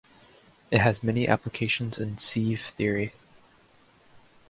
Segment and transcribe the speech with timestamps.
[0.71, 3.13] It has many applications in sieve theory.